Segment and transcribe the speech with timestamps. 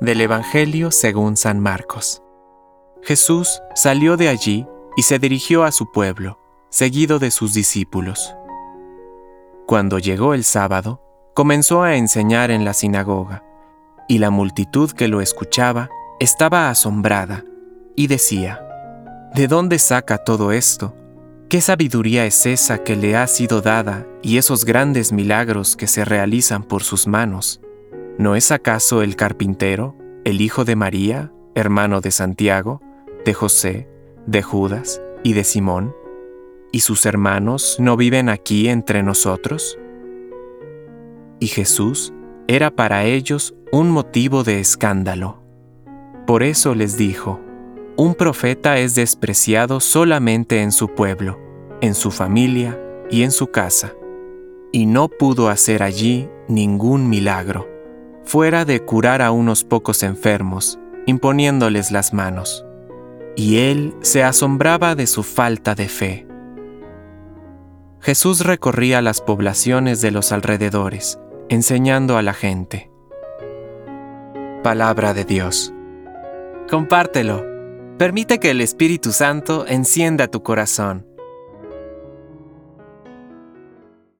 [0.00, 2.22] Del Evangelio según San Marcos.
[3.02, 4.66] Jesús salió de allí
[4.96, 6.38] y se dirigió a su pueblo,
[6.70, 8.34] seguido de sus discípulos.
[9.66, 11.02] Cuando llegó el sábado,
[11.34, 13.44] comenzó a enseñar en la sinagoga,
[14.08, 17.44] y la multitud que lo escuchaba estaba asombrada,
[17.96, 18.60] y decía,
[19.34, 20.94] ¿De dónde saca todo esto?
[21.48, 26.04] ¿Qué sabiduría es esa que le ha sido dada y esos grandes milagros que se
[26.04, 27.60] realizan por sus manos?
[28.20, 32.82] ¿No es acaso el carpintero, el hijo de María, hermano de Santiago,
[33.24, 33.88] de José,
[34.26, 35.94] de Judas y de Simón?
[36.70, 39.78] ¿Y sus hermanos no viven aquí entre nosotros?
[41.38, 42.12] Y Jesús
[42.46, 45.42] era para ellos un motivo de escándalo.
[46.26, 47.40] Por eso les dijo,
[47.96, 51.40] un profeta es despreciado solamente en su pueblo,
[51.80, 52.78] en su familia
[53.10, 53.94] y en su casa,
[54.72, 57.79] y no pudo hacer allí ningún milagro
[58.24, 62.64] fuera de curar a unos pocos enfermos, imponiéndoles las manos.
[63.36, 66.26] Y él se asombraba de su falta de fe.
[68.00, 72.90] Jesús recorría las poblaciones de los alrededores, enseñando a la gente.
[74.62, 75.72] Palabra de Dios.
[76.70, 77.44] Compártelo.
[77.98, 81.06] Permite que el Espíritu Santo encienda tu corazón.